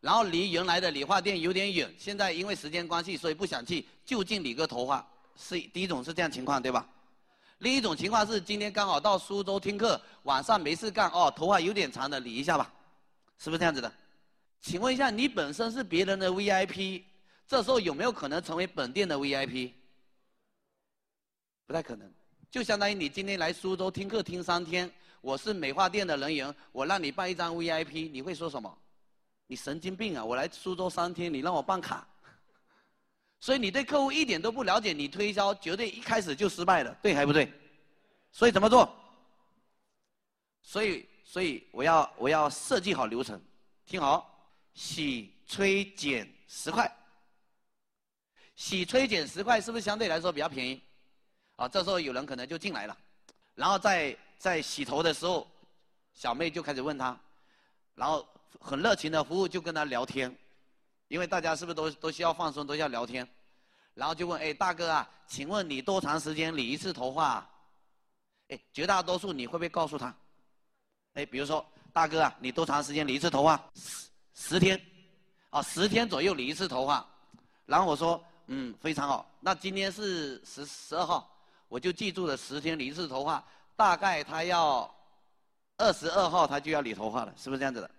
[0.00, 6.88] 然后离原来的理发店有点远，现在因为时间关系，所以不想去就近理个头发，是第一种是这样情况，对吧？
[7.58, 12.72] 另一种情况是，今天刚好到苏州听课，晚上没事干哦，头发有点长的理一下吧，
[13.38, 13.92] 是不是这样子的？
[14.62, 17.02] 请问一下，你本身是别人的 VIP，
[17.46, 19.72] 这时候有没有可能成为本店的 VIP？
[21.66, 22.10] 不太可能，
[22.50, 28.78] 就相当于你今天来苏州听课听三天，我是美发店的人员，我让你办一张 VIP，你会说什么？
[29.50, 30.24] 你神经病啊！
[30.24, 32.06] 我来苏州三天，你让我办卡？
[33.40, 37.52] 所以你对客户一点都不了解，你推销绝对一开始就失败了，对还不对？
[38.30, 38.88] 所以怎么做？
[40.62, 43.42] 所以所以我要我要设计好流程，
[43.86, 46.88] 听好，洗吹剪十块，
[48.54, 50.80] 洗吹剪十块是不是相对来说比较便宜？
[51.56, 52.96] 啊，这时候有人可能就进来了，
[53.56, 55.44] 然后在在洗头的时候，
[56.14, 57.18] 小妹就开始问他，
[57.96, 58.24] 然后
[58.58, 60.34] 很热情的服务就跟他聊天。
[61.08, 63.28] 因为大家是不是都都需要放松，都要聊天，
[63.94, 67.44] 然后就问：哎，大哥啊，请问你多长时间理一次头发？
[68.46, 70.14] 哎，绝大多数你会不会告诉他？
[71.14, 73.60] 哎，比如说大哥啊，你多长时间理一次头发？
[73.74, 74.80] 十十天，
[75.50, 77.04] 啊，十天左右理一次头发。
[77.66, 79.28] 然后我说，嗯，非常好。
[79.40, 81.28] 那今天是十十二号，
[81.66, 83.44] 我就记住了十天理一次头发。
[83.74, 84.88] 大概他要
[85.76, 87.90] 二十二号他就要理头发了，是不是这样子的？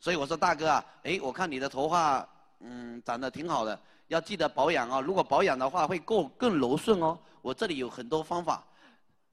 [0.00, 2.26] 所以我说大哥啊，哎，我看你的头发，
[2.60, 5.00] 嗯，长得挺好的，要记得保养哦。
[5.00, 7.18] 如果保养的话，会更更柔顺哦。
[7.42, 8.64] 我这里有很多方法。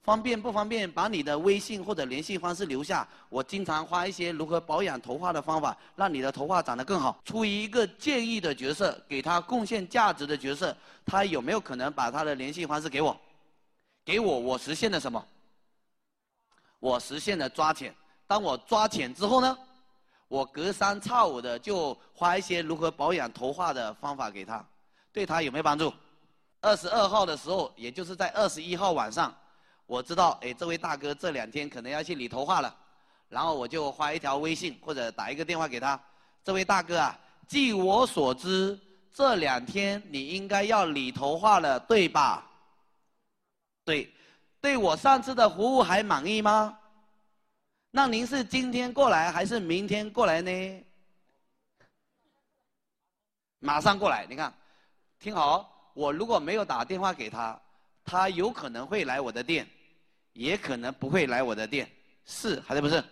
[0.04, 0.90] 方便不方便？
[0.90, 3.06] 把你的微信或者联系方式留下。
[3.28, 7.20] 我经常发一些如何保养头发的方法，让你的头发长得更好。
[7.26, 10.76] 出于一个建议的角色，给他贡献价值的角色，
[11.06, 13.20] 他有没有可能把他的联系方式给我？
[14.06, 15.22] 给我，我实现了什么？
[16.80, 17.94] 我实现了抓钱。
[18.26, 19.58] 当我抓钱之后呢，
[20.28, 24.66] 我隔三差五的就发一些如何保养头发的方法给他，
[25.12, 25.94] 对他有没有帮助？
[26.60, 29.34] 二十二号的时候，也就是在二十一号晚上。
[29.86, 32.76] 我知道，哎，这位大哥这两天可能要去理头发了，
[33.30, 35.98] 然后我就发一条微信或者打一个电话给他。
[36.44, 38.78] 这位大哥啊，据我所知，
[39.14, 42.46] 这两天你应该要理头发了，对吧？
[43.86, 44.14] 对，
[44.60, 46.78] 对我上次的服务还满意吗？
[47.98, 50.86] 那您是今天过来还是明天过来呢？
[53.58, 54.54] 马上过来，你看，
[55.20, 57.60] 听好，我如果没有打电话给他，
[58.06, 59.68] 他有可能会来我的店。
[60.34, 61.90] 也可能不会来我的店，
[62.24, 63.04] 是还是不是？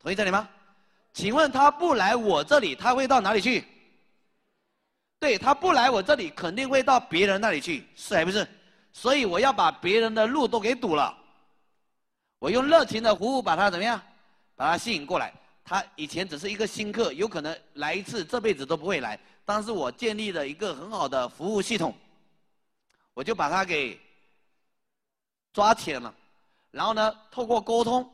[0.00, 0.48] 同意这里吗？
[1.12, 3.64] 请问他不来我这里，他会到哪里去？
[5.20, 8.44] 对他不来我这里，肯定会到别人那里去，是还不是？
[8.92, 11.16] 所以我要把别人的路都给堵了。
[12.38, 14.00] 我用热情的服务把他怎么样？
[14.54, 15.32] 把他吸引过来。
[15.64, 19.18] 他以前只是一个新客，有可能来一次这辈子都不会来。
[19.44, 21.94] 但是我建立了一个很好的服务系统，
[23.14, 24.00] 我就把他给。
[25.52, 26.14] 抓起来了，
[26.70, 27.18] 然后呢？
[27.30, 28.06] 透过沟通，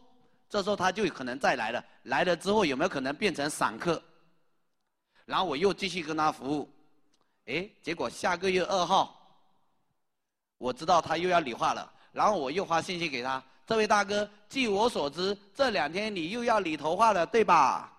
[0.49, 1.85] 这时候他就有可能再来了。
[2.05, 4.01] 来了之后有没有可能变成散客？
[5.25, 6.71] 然后我又继续跟他服务，
[7.47, 9.37] 哎，结果下个月二号，
[10.57, 17.91] 我知道他又要理发了，然后我又发信息给他：这位大哥，据我所知，这两天你又要理头发了，对吧？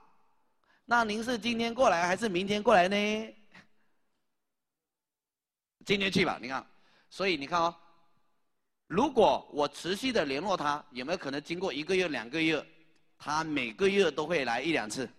[0.85, 2.95] 那您是今天过来还是明天过来呢？
[5.83, 6.63] 今天去吧，你看，
[7.09, 7.75] 所以你看哦。
[8.85, 12.63] 如果我持续的联络他，有没有可能经过一个月、两个月，
[13.17, 15.09] 他每个月都会来一两次？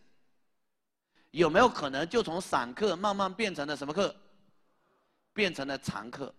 [1.32, 4.14] 有没有可能就从散客慢慢变成了什么客？
[5.32, 6.32] 变成了常客？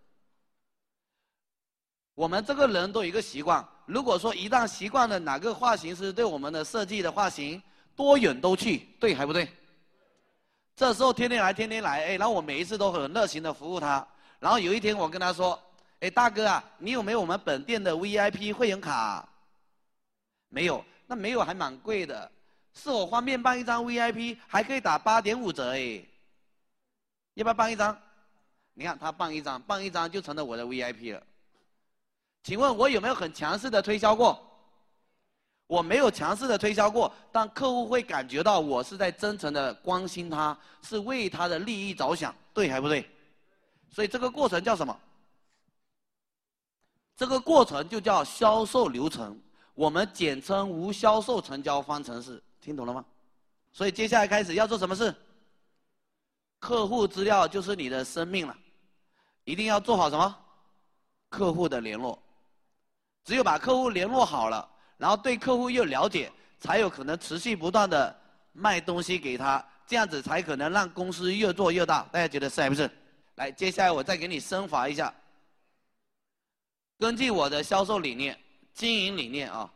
[2.14, 7.62] 我们这个人都有一个习惯，如果说一旦习惯了哪个发型师对我们的设计的发型，
[7.96, 9.48] 多远都去，对还不对？
[10.76, 14.06] 这时候天天来，天天来，哎，然后我每一次都很热情的服务他，
[14.40, 15.60] 然后有一天我跟他说。
[16.02, 19.28] 哎，大哥啊，你有没有我们本店的 VIP 会员卡？
[20.50, 22.30] 没有，那没有还蛮贵的。
[22.74, 26.04] 是我方便办一张 VIP，还可以打八点五折哎。
[27.36, 27.98] 要不要办一张？
[28.74, 31.24] 你看他办一张，办一张就成了我的 VIP 了。
[32.46, 34.40] 请问我有没有很强势的推销过？
[35.66, 43.10] 我没有强势的推销过，但客户会感觉到我是在真诚的关心他，是为他的利益着想，对还不对？
[43.90, 44.96] 所以这个过程叫什么？
[47.18, 49.36] 这个过程就叫销售流程，
[49.74, 53.04] 我们简称无销售成交方程式，听懂了吗？
[53.74, 55.12] 所以接下来开始要做什么事？
[56.60, 58.56] 客户资料就是你的生命了，
[59.46, 60.38] 一定要做好什么？
[61.28, 62.22] 客户的联络，
[63.26, 68.16] 只有把客户联络好了，然后对客户又了解，才有可能持续不断的
[68.54, 72.08] 卖东西给他，这样子才可能让公司越做越大。
[72.12, 72.90] 大家觉得是还不是？
[73.36, 75.14] 来，接下来我再给你升华一下。
[76.98, 78.40] 根据我的销售理念、
[78.74, 79.70] 经营理念啊，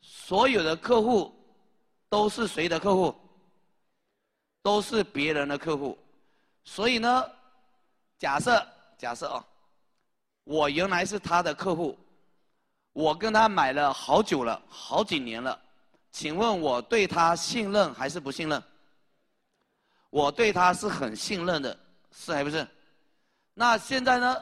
[0.00, 1.34] 所有的客户
[2.08, 3.14] 都是谁的客户？
[4.62, 5.98] 都是别人的客户。
[6.64, 7.30] 所以呢，
[8.18, 8.66] 假设
[8.96, 9.44] 假设啊，
[10.44, 11.98] 我原来是他的客户，
[12.96, 15.60] 我跟他买了好久了，好几年了，
[16.10, 18.62] 请问我对他信任还是不信任？
[20.08, 21.78] 我对他是很信任的，
[22.10, 22.66] 是还不是？
[23.52, 24.34] 那现在呢？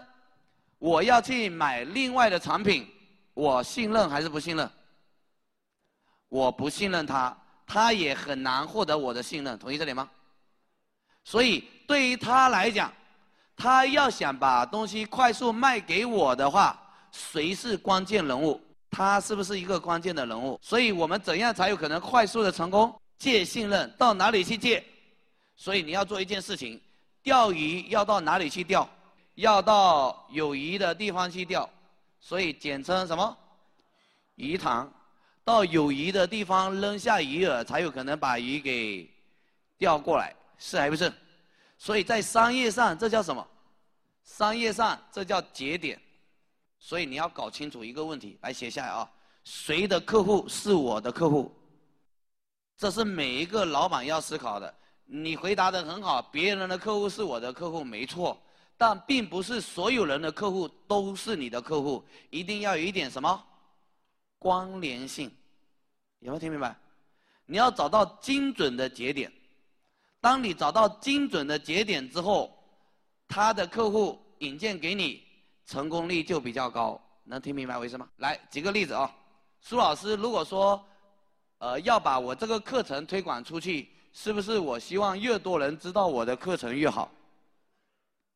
[0.78, 2.88] 我要去买另外的产品，
[3.32, 4.70] 我信任还是不信任？
[6.28, 7.36] 我不信任他，
[7.66, 10.08] 他也很难获得我的信任，同意这点吗？
[11.24, 12.92] 所以对于他来讲，
[13.56, 16.80] 他要想把东西快速卖给我的话，
[17.14, 18.60] 谁是关键人物？
[18.90, 20.58] 他是不是一个关键的人物？
[20.60, 22.92] 所以我们怎样才有可能快速的成功？
[23.18, 24.84] 借信任到哪里去借？
[25.54, 26.80] 所以你要做一件事情，
[27.22, 28.88] 钓鱼要到哪里去钓？
[29.36, 31.68] 要到有鱼的地方去钓，
[32.20, 33.36] 所以简称什么？
[34.34, 34.92] 鱼塘。
[35.44, 39.08] 到有鱼的地方扔下鱼饵，才有可能把鱼给
[39.76, 41.12] 钓过来，是还不是？
[41.76, 43.46] 所以在商业上，这叫什么？
[44.24, 46.00] 商业上这叫节点。
[46.84, 49.10] 所以你要搞清楚一个问题，来写下来啊：
[49.42, 51.50] 谁的客户是我的客户？
[52.76, 54.74] 这是每一个老板要思考的。
[55.06, 58.38] 你回答的很好，别人的客户是我的客户，没错。
[58.76, 63.42] 但并不是所有人的客户都是你的客户，一定要有一点什么
[64.38, 65.32] 关联性，
[66.18, 66.76] 有没有听明白？
[67.46, 69.32] 你要找到精准的节点。
[70.20, 72.54] 当你找到精准的节点之后，
[73.26, 75.24] 他的客户引荐给你。
[75.66, 78.08] 成功率就比较高，能听明白为什么？
[78.16, 79.10] 来举个例子啊，
[79.60, 80.84] 苏老师，如果说，
[81.58, 87.10] 呃，要把我这个课程推广出去，是不是我希望越多人知道我的课程越好？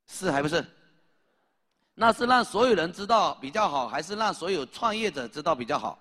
[0.07, 0.64] 是还不是？
[1.95, 5.99] 那是让所有人知道比较好，还是让所有创业者知道比较好？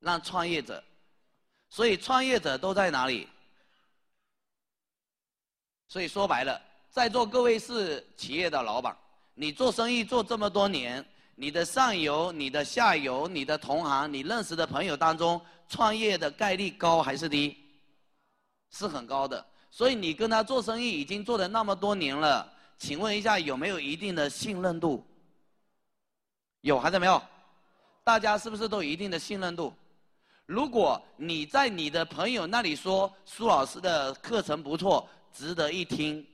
[0.00, 0.82] 让创业者，
[1.68, 3.28] 所以创业者都在哪里？
[5.88, 8.96] 所以说白了，在座各位是企业的老板。
[9.34, 11.04] 你做生意做这么多年，
[11.34, 17.56] 你的上游、你的下游、你的同行、你认识的朋友当中，创业的概率高还是低？
[18.70, 19.44] 是很高的。
[19.70, 25.04] 所以你跟他做生意已经做了那么多年了，请问一下有没有一定的信任度？
[26.60, 27.20] 有还是没有？
[28.04, 29.74] 大家是不是都有一定的信任度？
[30.46, 36.24] 如果你在你的朋友那里说苏老师的课程不错，值得一听。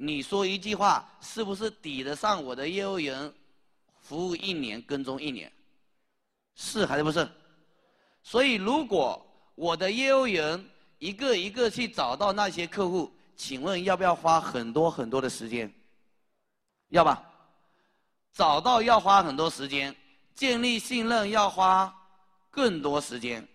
[0.00, 3.32] 你说一句话，是不是抵得上我的业务员
[4.00, 5.52] 服务一年、跟踪一年？
[6.54, 7.28] 是还是不是？
[8.22, 9.20] 所以，如果
[9.56, 10.64] 我的业务员
[11.00, 15.72] 一个一个去找到那些客户，请问要不要花很多很多的时间？
[16.90, 17.20] 要吧？
[18.32, 19.94] 找到要花很多时间，
[20.32, 21.92] 建立信任要花
[22.50, 23.46] 更多时间。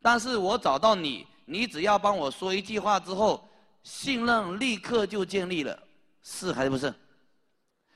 [0.00, 3.48] 但是我找到你，你只要帮我说一句话之后。
[3.82, 5.76] 信任立刻就建立了，
[6.22, 6.94] 是还是不是？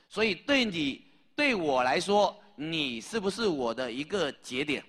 [0.09, 4.83] 所以对你对我来说，你是不是我的一个节点？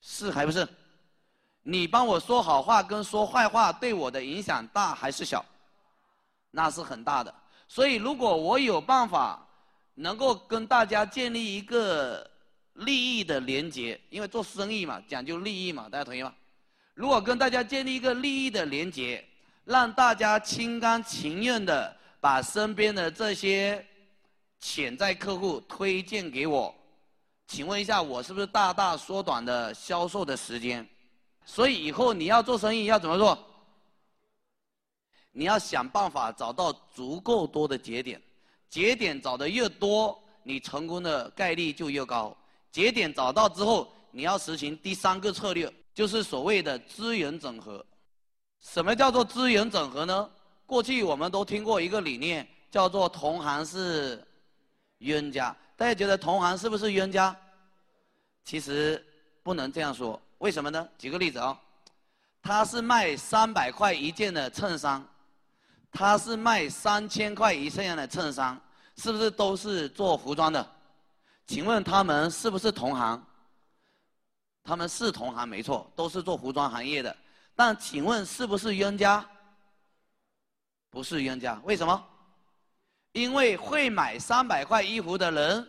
[0.00, 0.66] 是还不是？
[1.62, 5.44] 你帮我说好话跟说坏话对我的影响大还是小？
[6.50, 7.34] 那是很大的。
[7.66, 9.44] 所以如果我有办法
[9.94, 12.28] 能够跟大家建立一个
[12.74, 16.32] 利益的连接，因为做生意嘛，讲究利益嘛，大家同意吗？
[16.94, 19.24] 如果跟大家建立一个利益的连接。
[19.66, 23.84] 让大家心甘情愿的把身边的这些
[24.60, 26.72] 潜在客户推荐给我，
[27.48, 30.88] 请问一下，我是不是大大缩短了销售的时间？
[31.44, 33.36] 所以以后你要做生意要怎么做？
[35.32, 38.22] 你要想办法找到足够多的节点，
[38.70, 42.34] 节点找的越多，你成功的概率就越高。
[42.70, 47.84] 节点找到之后，你要实行第三个策略，就是所谓的资源整合。
[48.60, 50.30] 什么叫做资源整合呢？
[50.66, 54.22] 过去我们都听过一个理念，叫做同行是
[54.98, 55.54] 冤家。
[55.76, 57.34] 大家觉得同行是不是冤家？
[58.44, 59.04] 其实
[59.42, 60.20] 不能这样说。
[60.38, 60.88] 为什么呢？
[60.98, 61.58] 举个例子啊，
[62.42, 65.04] 他是卖三百块一件的衬衫，
[65.92, 68.60] 他是卖三千块一件的衬衫，
[68.96, 70.66] 是不是都是做服装的？
[71.46, 73.24] 请问他们是不是同行？
[74.64, 77.16] 他们是同行，没错，都是做服装行业的。
[77.56, 79.28] 但请问是不是冤家？
[80.90, 82.08] 不是冤家，为什么？
[83.12, 85.66] 因为会买三百块衣服的人，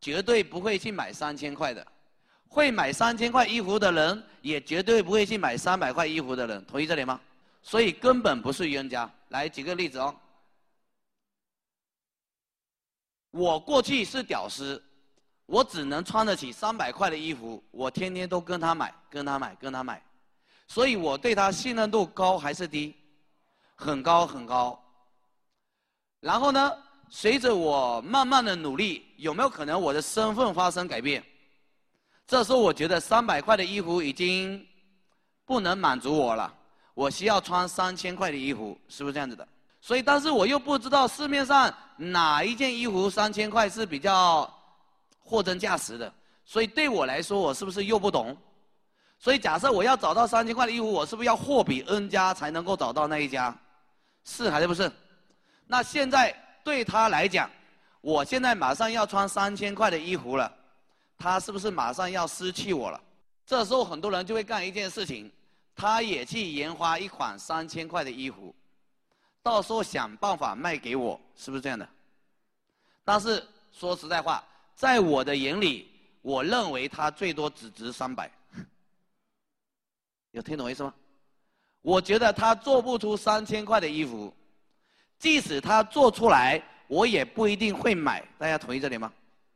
[0.00, 1.84] 绝对不会去买三千块的；
[2.48, 6.64] 会买三千块衣服的人，也绝对不会去买三百块衣服的人。
[6.64, 7.20] 同意这里吗？
[7.62, 9.10] 所以根本不是冤家。
[9.28, 10.14] 来举个例子哦，
[13.30, 14.82] 我过去是屌丝，
[15.46, 20.02] 我只能穿得起三百块的衣服，我天天都跟他买，跟他买，跟他买。
[20.68, 22.94] 所以我对他信任度高还是低？
[23.74, 24.80] 很高很高。
[26.20, 26.72] 然后呢，
[27.10, 31.22] 随着我慢慢的努力，有没有可能我的身份发生改变？
[32.26, 34.64] 这时候我觉得三百块的衣服已经
[35.44, 36.54] 不能满足我了，
[36.94, 39.46] 我需要穿三千块的衣服，是不是这样子的？
[39.80, 44.48] 所以，但是我又不知道市面上哪一件衣服三千块是比较
[45.18, 46.10] 货真价实的，
[46.44, 48.36] 所以对我来说，我是不是又不懂？
[49.22, 53.56] 所以，假设我要找到三千块的衣服，我是不是要货比 N 家才能够找到那一家？
[54.24, 54.90] 是还是不是？
[55.64, 57.48] 那现在对他来讲，
[58.00, 60.52] 我现在马上要穿三千块的衣服了，
[61.16, 63.00] 他是不是马上要失去我了？
[63.46, 65.30] 这时候很多人就会干一件事情，
[65.76, 68.52] 他也去研发一款三千块的衣服，
[69.40, 71.88] 到时候想办法卖给我，是不是这样的？
[73.04, 73.40] 但是
[73.72, 74.42] 说实在话，
[74.74, 75.88] 在我的眼里，
[76.22, 78.28] 我认为它最多只值三百。
[80.32, 80.92] 有听懂意思吗？
[81.82, 84.32] 我觉得他做不出三千块的衣服，
[85.18, 88.22] 即使他做出来，我也不一定会买。
[88.38, 89.12] 大家同意这点吗？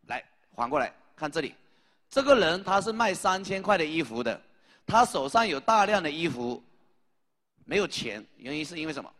[0.06, 0.22] 来，
[0.54, 1.54] 反过来看这里，
[2.10, 4.40] 这个人他是卖三千块的衣服的，
[4.86, 6.62] 他手上有大量的衣服，
[7.64, 9.10] 没有钱，原因是因为什么？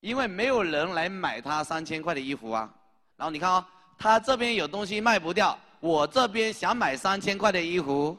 [0.00, 2.72] 因为没有人来买他三千块的衣服啊。
[3.16, 8.18] 然后你看啊，他这边有东西卖不掉，我这边想买三千块的衣服，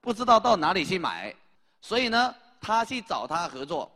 [0.00, 1.34] 不知道到哪里去买。
[1.82, 3.90] 所以呢，他去找他合作，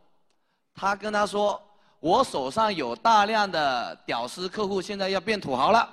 [0.73, 1.61] 他跟他说
[2.01, 5.87] ：“我手上有大量的屌丝客户，现在要变土豪了，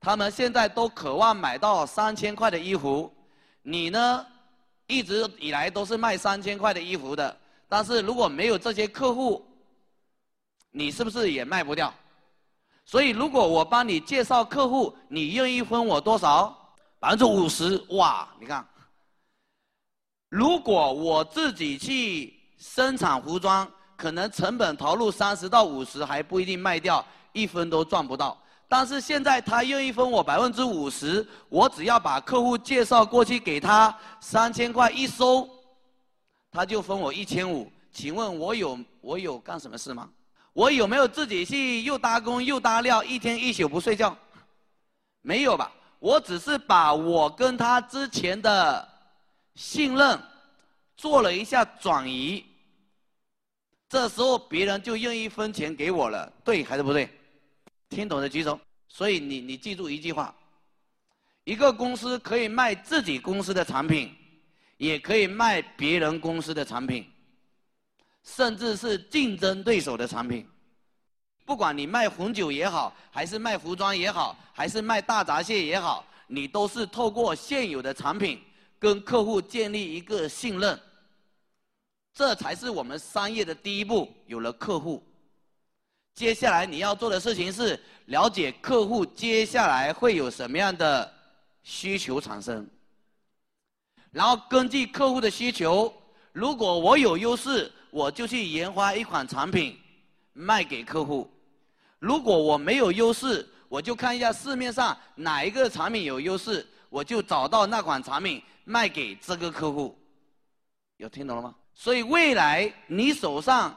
[0.00, 3.12] 他们现在都渴望买到三千块的衣服。
[3.60, 4.26] 你呢，
[4.86, 7.36] 一直以来都是卖三千块的衣服的，
[7.68, 9.46] 但是如果没有这些客户，
[10.70, 11.92] 你是不是也卖不掉？
[12.86, 16.74] 所以如果我帮你介绍客户，你愿意分我多少？
[16.98, 17.76] 百分之五十？
[17.90, 18.66] 哇，你看。”
[20.28, 23.66] 如果我自己去生产服装，
[23.96, 28.36] 可能成本投入三十到五十还不一定卖掉，一分都赚不到。
[28.68, 35.48] 但是现在他愿意分我百分之五十，我只要把客户介绍过去给他三千块一收，
[36.50, 37.72] 他就分我一千五。
[37.90, 40.10] 请问我有我有干什么事吗？
[40.52, 44.14] 我有没有自己去又搭工又搭料，一天一宿不睡觉？
[45.22, 45.72] 没有吧？
[45.98, 48.87] 我只是把我跟他之前的。
[49.58, 50.22] 信任
[50.96, 52.44] 做了一下转移，
[53.88, 57.10] 这时候别人就愿意分钱给我了，对还是不对？
[57.88, 58.58] 听懂的举手。
[58.88, 60.32] 所以你你记住一句话：
[61.42, 64.14] 一个公司可以卖自己公司的产品，
[64.76, 67.10] 也可以卖别人公司的产品，
[68.22, 70.48] 甚至是竞争对手的产品。
[71.44, 78.40] 不管你卖红酒也好，还是卖服装也好，还是卖大闸蟹也好，你都是透过现有的产品。
[78.78, 80.78] 跟客户建立一个信任，
[82.14, 84.08] 这才是我们商业的第一步。
[84.26, 85.02] 有了客户，
[86.14, 91.12] 接下来你要做的事情是了解客户接下来会有什么样的
[91.62, 92.66] 需求产生，
[94.10, 95.92] 然后根据客户的需求，
[96.32, 99.78] 如果我有优势，我就去研发一款产品
[100.32, 101.28] 卖给客户；
[101.98, 108.42] 如果我没有优势，我就看一下市面上哪一个产品有优势，我就找到那款产品。
[108.70, 109.98] 卖给这个客户，
[110.98, 111.54] 有听懂了吗？
[111.72, 113.74] 所以未来你手上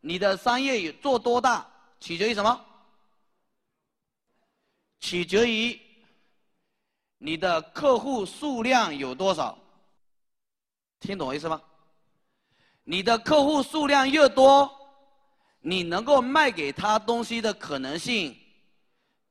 [0.00, 1.64] 你的商业有做多大，
[2.00, 2.60] 取决于什么？
[4.98, 5.80] 取决于
[7.18, 9.56] 你的客户数量有多少。
[10.98, 11.62] 听懂我意思吗？
[12.82, 14.68] 你的客户数量越多，
[15.60, 18.36] 你能够卖给他东西的可能性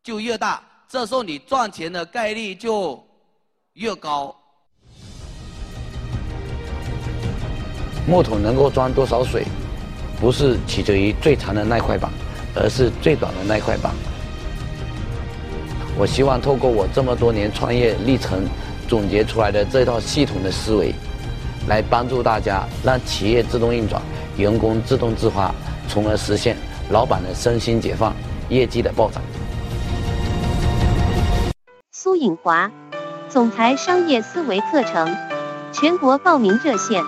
[0.02, 0.64] 就越大，
[0.96, 2.98] 这时候你赚钱的概率就
[3.74, 4.34] 越高。
[8.08, 9.44] 木桶能够装多少水，
[10.22, 12.10] 不是取决于最长的那块板，
[12.56, 13.94] 而是最短的那块板。
[15.98, 18.48] 我希望透过我这么多年创业历程
[18.88, 20.94] 总结出来的这套系统的思维，
[21.68, 24.02] 来帮助大家让企业自动运转，
[24.38, 25.54] 员工自动自发，
[25.90, 26.56] 从而实现
[26.90, 28.16] 老板的身心解放，
[28.48, 29.22] 业绩的暴涨。
[32.06, 32.70] 苏颖华，
[33.30, 35.18] 总裁商业思维课程，
[35.72, 37.04] 全国报名热线。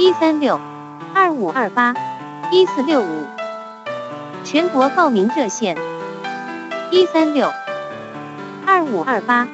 [0.00, 0.60] 一三六
[1.14, 1.94] 二五二八
[2.50, 3.24] 一四六五，
[4.42, 5.78] 全国报名热线
[6.90, 7.52] 一三六
[8.66, 9.46] 二五二八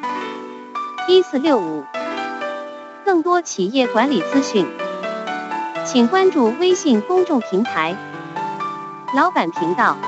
[1.07, 1.84] 一四六五，
[3.05, 4.66] 更多企业管理资讯，
[5.84, 7.95] 请关注微信公众平台
[9.14, 9.99] “老板频道”。